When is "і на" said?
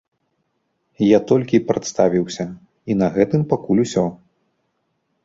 2.93-3.07